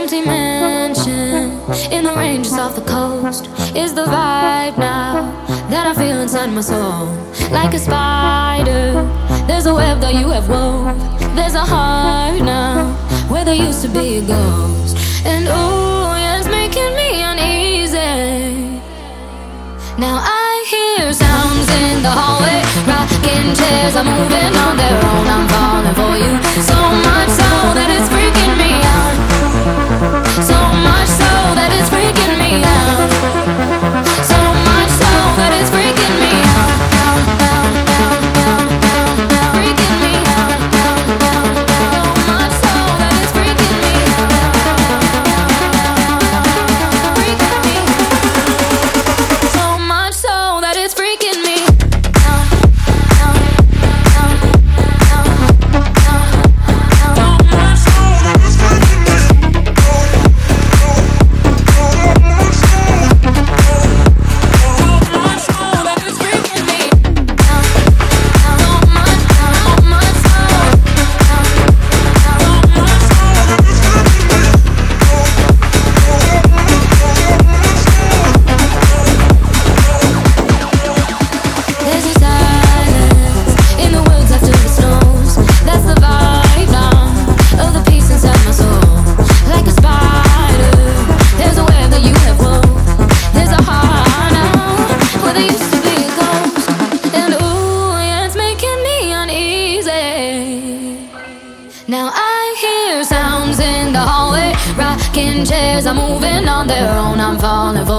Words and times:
empty 0.00 0.22
mansion 0.22 1.50
in 1.92 2.04
the 2.04 2.14
ranges 2.16 2.54
off 2.54 2.74
the 2.74 2.80
coast 2.80 3.44
is 3.76 3.92
the 3.92 4.04
vibe 4.04 4.78
now 4.78 5.30
that 5.68 5.86
I 5.86 5.92
feel 5.94 6.22
inside 6.22 6.50
my 6.50 6.62
soul. 6.62 7.04
Like 7.50 7.74
a 7.74 7.78
spider, 7.78 9.04
there's 9.46 9.66
a 9.66 9.74
web 9.74 10.00
that 10.00 10.14
you 10.14 10.30
have 10.30 10.48
wove. 10.48 10.96
There's 11.36 11.54
a 11.54 11.66
heart 11.72 12.40
now 12.40 12.94
where 13.28 13.44
there 13.44 13.54
used 13.54 13.82
to 13.82 13.88
be 13.88 14.16
a 14.16 14.22
ghost. 14.22 14.96
And 15.26 15.46
oh, 15.50 16.16
yeah, 16.16 16.38
it's 16.38 16.48
making 16.48 16.92
me 17.00 17.20
uneasy. 17.30 18.80
Now 20.00 20.16
I 20.24 20.50
hear 20.72 21.12
sounds 21.12 21.68
in 21.84 22.02
the 22.02 22.12
hallway, 22.20 22.60
rocking 22.88 23.52
chairs 23.52 23.96
are 24.00 24.04
moving 24.04 24.52
on 24.64 24.74
their 24.80 24.96
own. 24.96 25.26
I'm 25.34 25.46
falling 25.52 25.96
for 26.00 26.14
you 26.24 26.32
so 26.72 26.78
much 27.04 27.30
so 27.40 27.50
that 27.76 27.88
it's 27.92 28.08
freaking. 28.08 28.39
So 30.00 30.06
much 30.06 31.08
so 31.08 31.28
that 31.60 31.68
it's 31.76 31.90
freaking 31.90 32.38
me 32.38 32.64
out. 32.64 33.19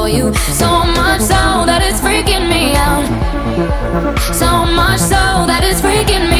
for 0.01 0.09
you. 0.09 0.33
So 0.61 0.69
much 0.97 1.21
so 1.21 1.41
that 1.69 1.81
it's 1.83 1.99
freaking 2.01 2.49
me 2.49 2.73
out. 2.87 3.05
So 4.33 4.65
much 4.79 4.99
so 4.99 5.23
that 5.49 5.61
it's 5.63 5.81
freaking 5.81 6.21
me 6.21 6.27
out. 6.27 6.30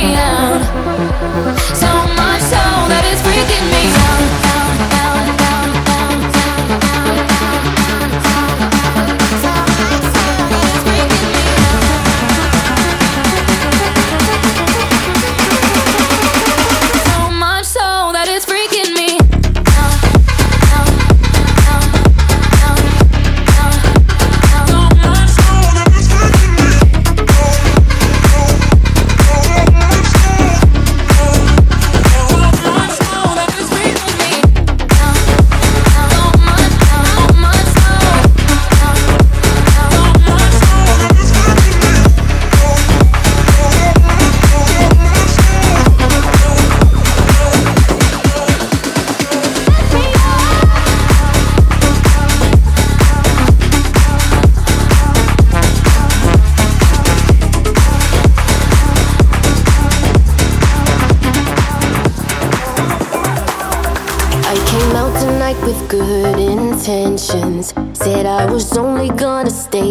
was 68.52 68.78
only 68.78 69.08
gonna 69.08 69.50
stay 69.50 69.91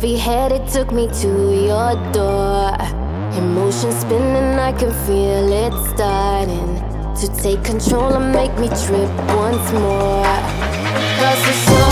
heavy 0.00 0.14
it 0.54 0.68
took 0.68 0.92
me 0.92 1.08
to 1.08 1.28
your 1.66 1.94
door. 2.12 2.70
Emotion 3.36 3.90
spinning, 3.90 4.56
I 4.58 4.72
can 4.72 4.92
feel 5.06 5.52
it 5.52 5.72
starting 5.90 6.76
to 7.16 7.42
take 7.42 7.64
control 7.64 8.14
and 8.14 8.32
make 8.32 8.54
me 8.58 8.68
trip 8.68 9.10
once 9.34 9.72
more. 9.72 10.38
Cause 11.18 11.48
it's 11.48 11.64
so 11.66 11.87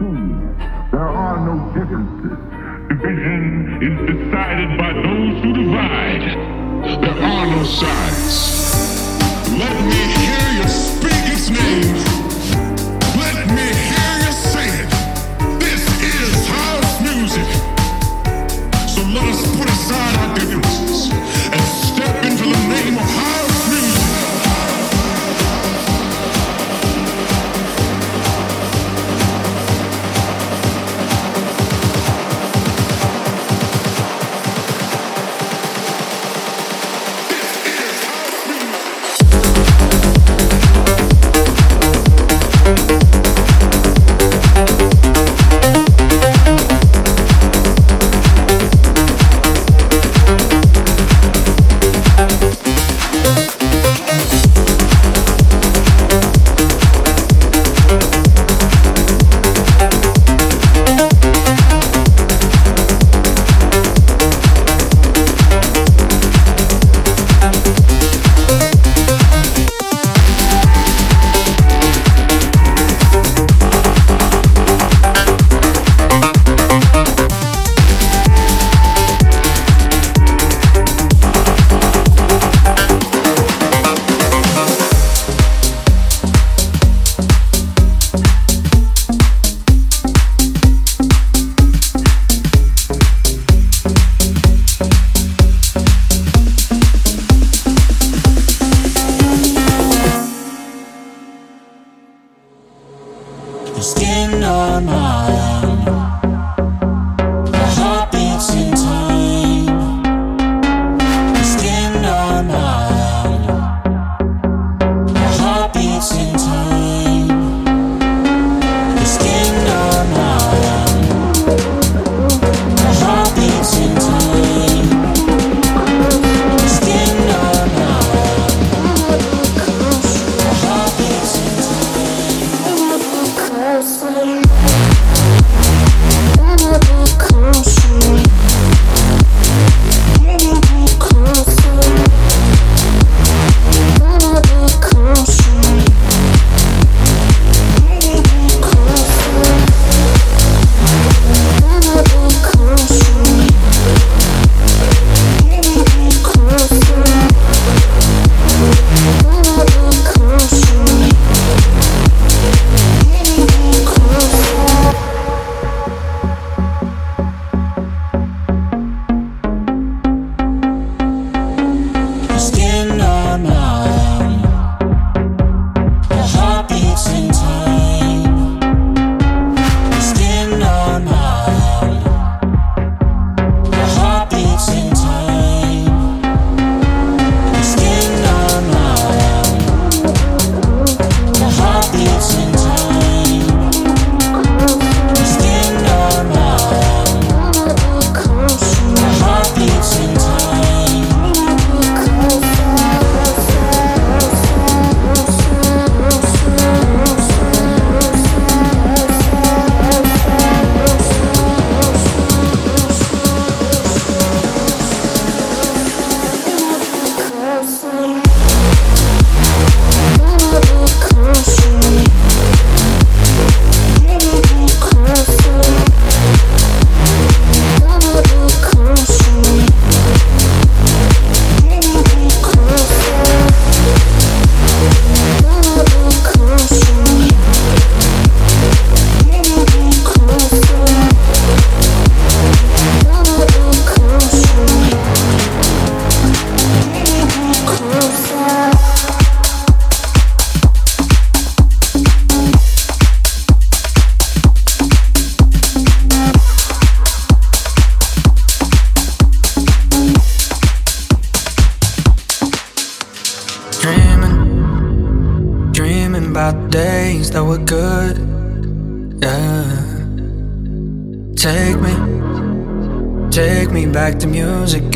see 0.00 0.06
there 0.92 1.08
are 1.08 1.38
no 1.44 1.56
differences. 1.76 2.38
Division 2.88 3.44
is 3.86 3.96
decided 4.08 4.78
by 4.78 4.92
those 4.94 5.42
who 5.42 5.52
divide. 5.52 6.24
There 7.02 7.22
are 7.22 7.46
no 7.46 7.64
sides. 7.64 8.34
Let 9.58 9.76
me 9.84 10.00
hear 10.20 10.62
you 10.62 10.68
speak 10.68 11.24
its 11.34 11.50
name. 11.50 11.99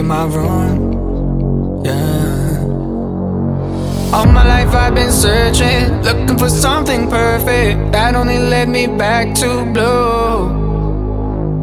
In 0.04 0.08
my 0.08 0.24
room. 0.26 1.82
Yeah. 1.84 2.60
All 4.14 4.26
my 4.26 4.44
life 4.46 4.72
I've 4.74 4.94
been 4.94 5.10
searching, 5.10 6.02
looking 6.02 6.38
for 6.38 6.48
something 6.48 7.08
perfect 7.08 7.92
that 7.92 8.14
only 8.14 8.38
led 8.38 8.68
me 8.68 8.86
back 8.86 9.34
to 9.40 9.48
blue. 9.72 10.62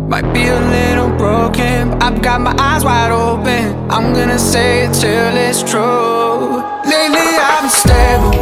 Might 0.07 0.27
be 0.33 0.43
a 0.47 0.59
little 0.77 1.11
broken, 1.17 1.91
but 1.91 2.03
I've 2.03 2.21
got 2.21 2.41
my 2.41 2.55
eyes 2.57 2.83
wide 2.83 3.11
open. 3.11 3.63
I'm 3.89 4.13
gonna 4.13 4.39
say 4.39 4.85
it 4.85 4.93
till 4.93 5.33
it's 5.47 5.61
true. 5.71 6.61
Lately 6.91 7.27
I've 7.47 7.61
been 7.61 7.69
stable, 7.85 8.33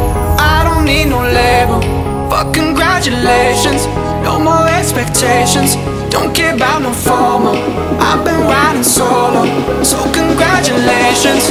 I 0.52 0.56
don't 0.66 0.84
need 0.84 1.06
no 1.14 1.20
label. 1.40 1.80
Fuck 2.30 2.54
congratulations, 2.54 3.86
no 4.24 4.40
more 4.48 4.66
expectations. 4.80 5.76
Don't 6.10 6.34
care 6.34 6.54
about 6.54 6.82
no 6.82 6.92
formal. 6.92 7.56
I've 8.00 8.24
been 8.24 8.40
riding 8.42 8.82
solo, 8.82 9.44
so 9.82 9.96
congratulations, 10.12 11.50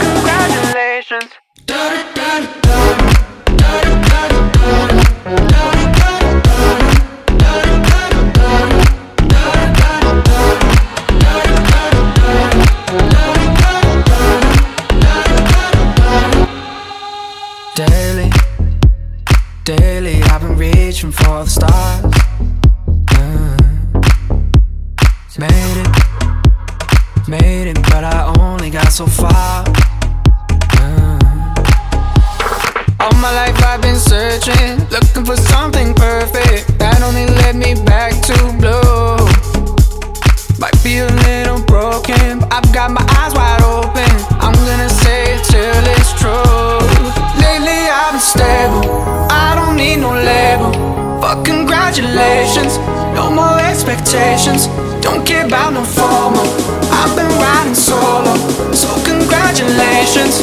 congratulations. 0.00 1.45
Made 25.48 25.78
it, 25.82 27.28
made 27.28 27.66
it, 27.68 27.82
but 27.90 28.04
I 28.04 28.32
only 28.38 28.70
got 28.70 28.90
so 28.92 29.06
far. 29.06 29.64
Uh, 30.80 31.18
all 33.00 33.14
my 33.20 33.32
life 33.32 33.58
I've 33.62 33.82
been 33.82 33.96
searching, 33.96 34.78
looking 34.90 35.24
for 35.24 35.36
something 35.36 35.94
perfect 35.94 36.78
that 36.78 37.02
only 37.02 37.26
led 37.40 37.56
me 37.56 37.74
back 37.84 38.12
to 38.28 38.36
blue. 38.60 39.16
Might 40.58 40.78
be 40.82 40.98
a 40.98 41.08
little 41.28 41.60
broken, 41.64 42.40
but 42.40 42.52
I've 42.52 42.72
got 42.72 42.90
my 42.90 43.04
eyes 43.20 43.34
wide 43.34 43.62
open. 43.62 44.12
I'm 44.40 44.56
gonna 44.68 44.88
say 44.88 45.34
it 45.34 45.44
till 45.52 45.84
it's 45.96 46.12
true. 46.20 46.80
Lately 47.42 47.80
I've 47.90 48.12
been 48.12 48.20
stable, 48.34 48.84
I 49.30 49.54
don't 49.54 49.76
need 49.76 49.96
no 49.96 50.12
label. 50.14 50.72
Fuck 51.20 51.44
congratulations, 51.44 52.78
no 53.14 53.30
more 53.30 53.58
expectations. 53.60 54.68
Don't 55.06 55.24
care 55.24 55.46
about 55.46 55.72
no 55.72 55.84
formal. 55.84 56.42
I've 56.90 57.14
been 57.14 57.30
riding 57.38 57.76
solo, 57.76 58.34
so 58.72 58.88
congratulations. 59.04 60.42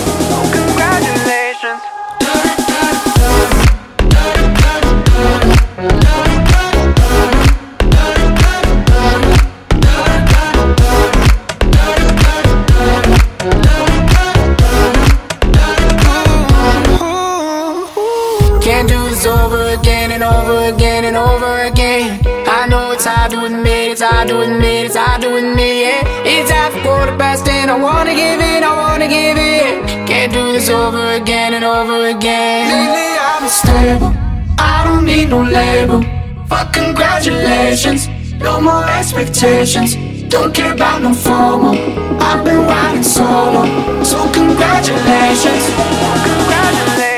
Again 20.03 20.22
and 20.22 20.24
over 20.24 20.75
again 20.75 21.05
and 21.05 21.15
over 21.15 21.62
again. 21.62 22.19
I 22.45 22.67
know 22.67 22.91
it's 22.91 23.05
hard 23.05 23.31
to 23.31 23.45
admit, 23.45 23.91
it's 23.91 24.01
hard 24.01 24.27
to 24.27 24.41
admit, 24.41 24.88
it's 24.88 24.95
hard 24.98 25.22
to 25.22 25.36
admit, 25.38 25.75
yeah. 25.86 26.25
It's 26.25 26.51
half 26.51 26.75
a 26.75 26.81
quarter 26.81 27.15
past 27.17 27.45
ten, 27.45 27.69
I 27.69 27.77
wanna 27.79 28.13
give 28.13 28.41
in, 28.41 28.63
I 28.63 28.75
wanna 28.75 29.07
give 29.07 29.38
in. 29.38 30.05
Can't 30.05 30.33
do 30.33 30.51
this 30.51 30.69
over 30.69 31.13
again 31.13 31.53
and 31.53 31.63
over 31.63 32.08
again. 32.08 32.67
Lately 32.67 33.15
been 33.39 33.49
stable, 33.49 34.13
I 34.60 34.84
don't 34.86 35.06
need 35.06 35.30
no 35.30 35.41
label. 35.41 36.04
Fuck 36.47 36.73
congratulations, 36.73 38.10
no 38.39 38.60
more 38.60 38.86
expectations. 38.86 39.95
Don't 40.27 40.54
care 40.54 40.73
about 40.73 41.01
no 41.01 41.13
formal. 41.13 41.77
I've 42.19 42.43
been 42.43 42.65
riding 42.67 43.04
solo, 43.04 44.04
so 44.04 44.17
congratulations, 44.34 45.63
congratulations. 46.27 47.12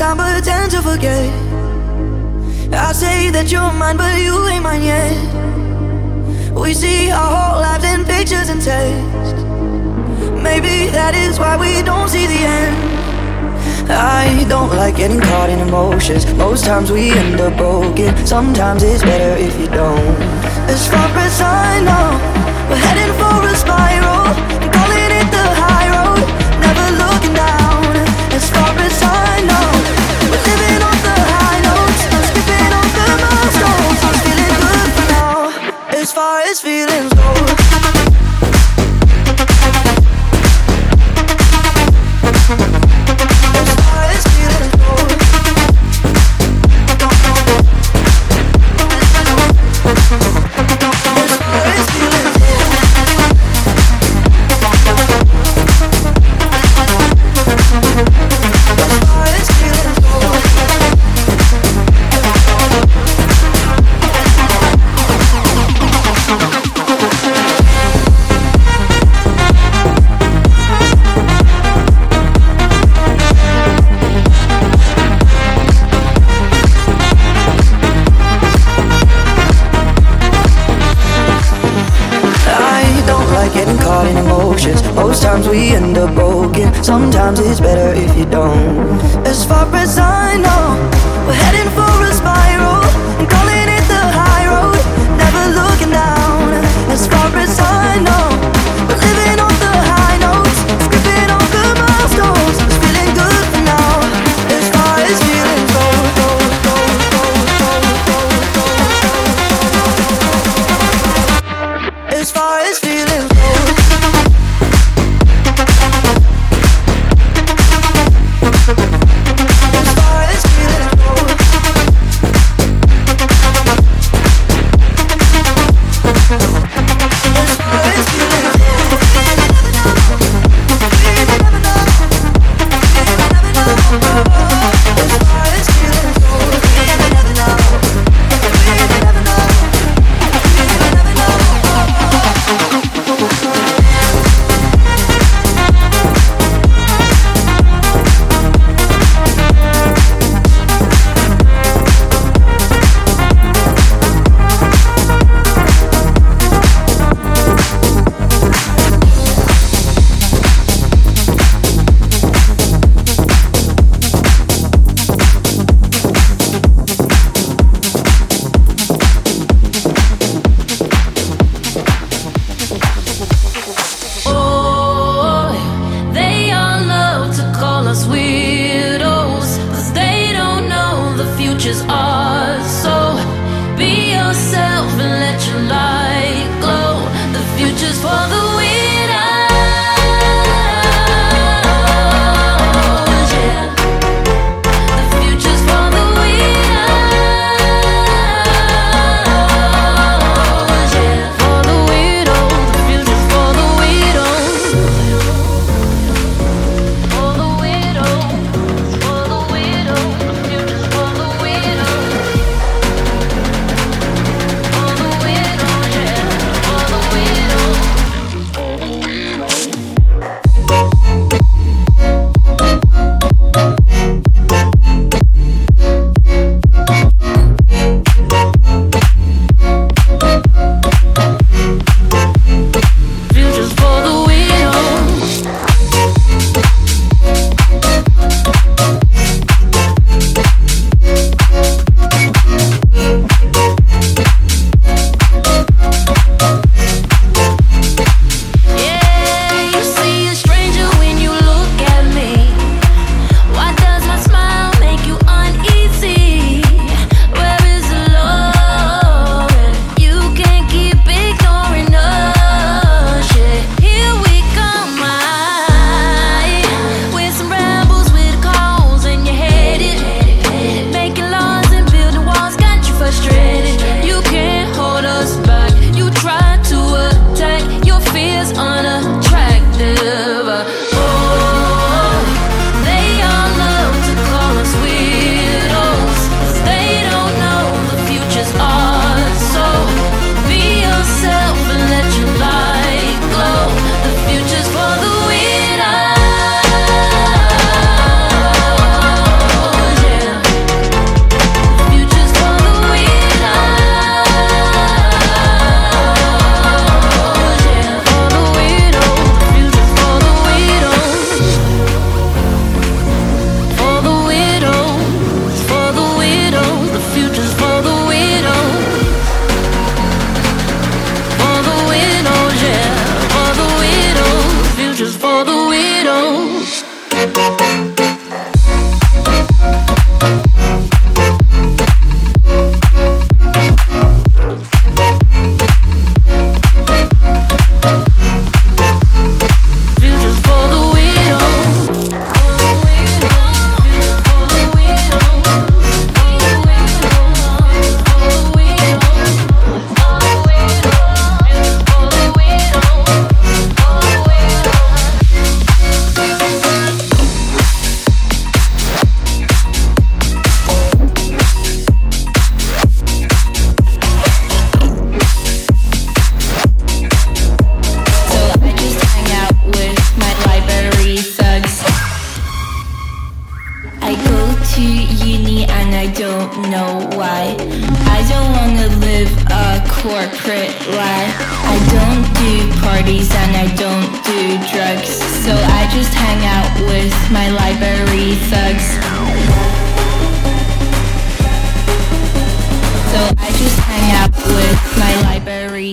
Time, 0.00 0.42
tend 0.42 0.70
to 0.70 0.80
forget. 0.80 1.28
I 2.72 2.92
say 2.92 3.28
that 3.36 3.52
you're 3.52 3.70
mine, 3.72 3.98
but 3.98 4.16
you 4.16 4.48
ain't 4.48 4.62
mine 4.62 4.82
yet. 4.82 5.12
We 6.54 6.72
see 6.72 7.10
our 7.10 7.30
whole 7.36 7.60
lives 7.60 7.84
in 7.84 8.06
pictures 8.06 8.48
and 8.48 8.62
text. 8.62 9.44
Maybe 10.42 10.88
that 10.96 11.14
is 11.14 11.38
why 11.38 11.58
we 11.58 11.82
don't 11.82 12.08
see 12.08 12.26
the 12.26 12.40
end. 12.58 12.76
I 13.92 14.46
don't 14.48 14.70
like 14.70 14.96
getting 14.96 15.20
caught 15.20 15.50
in 15.50 15.60
emotions. 15.68 16.24
Most 16.32 16.64
times 16.64 16.90
we 16.90 17.10
end 17.10 17.38
up 17.38 17.58
broken. 17.58 18.16
Sometimes 18.26 18.82
it's 18.82 19.02
better 19.02 19.36
if 19.36 19.52
you 19.60 19.66
don't. 19.66 20.16
As 20.74 20.88
far 20.88 21.08
as 21.26 21.40
I 21.42 21.80
know, 21.88 22.08
we're 22.70 22.80
heading 22.88 23.12
for 23.20 23.36
a 23.52 23.54
spiral. 23.54 24.69
As 36.50 36.60
far 36.60 37.09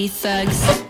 Thugs. 0.08 0.87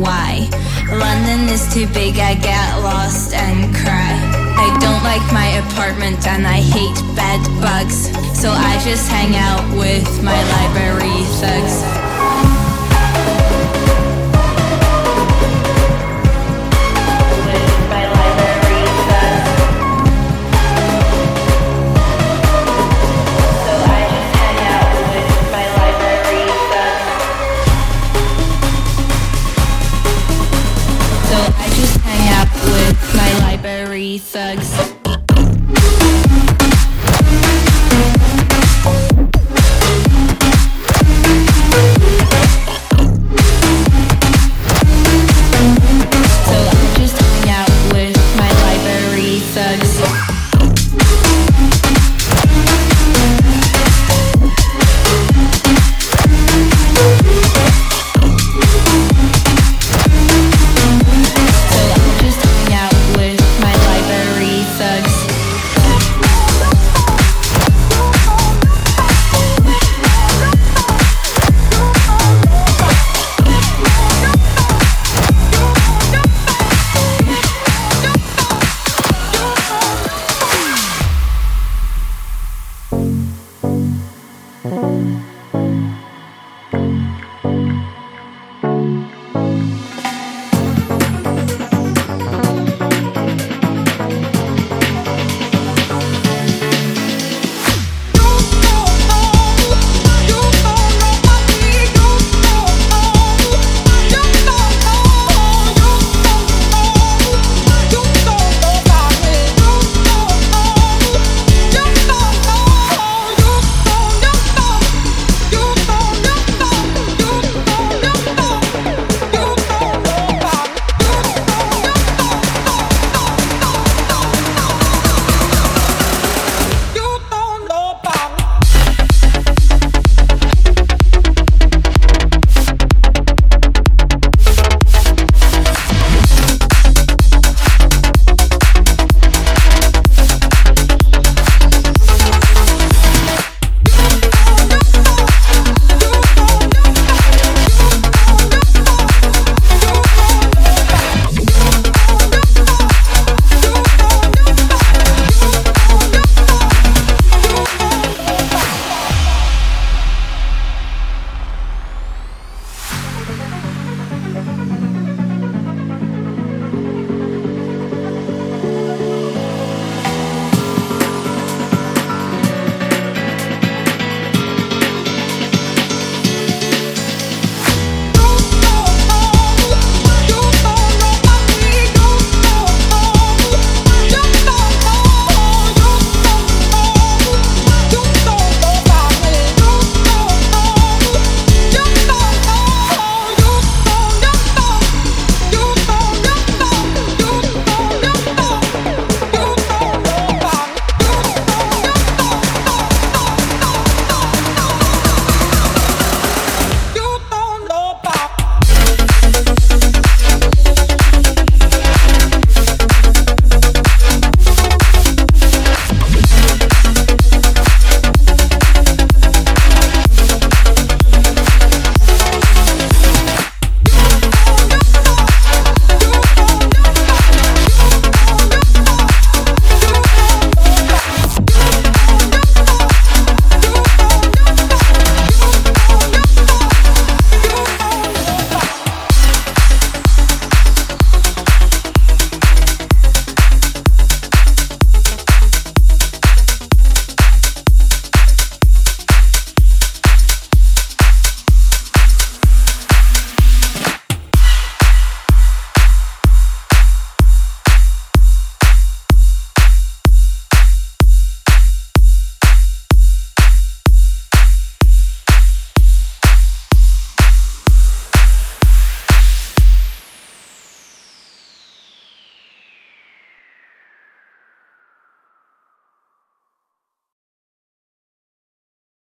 why. 0.00 0.48
London 0.90 1.48
is 1.48 1.72
too 1.72 1.86
big, 1.88 2.18
I 2.18 2.34
get 2.34 2.78
lost 2.82 3.34
and 3.34 3.74
cry. 3.74 4.14
I 4.58 4.68
don't 4.80 5.02
like 5.02 5.26
my 5.32 5.48
apartment 5.66 6.26
and 6.26 6.46
I 6.46 6.60
hate 6.60 6.96
bed 7.14 7.40
bugs, 7.60 8.08
so 8.38 8.50
I 8.50 8.80
just 8.84 9.08
hang 9.10 9.34
out 9.36 9.64
with 9.76 10.08
my 10.22 10.40
library 10.54 11.24
thugs. 11.40 12.05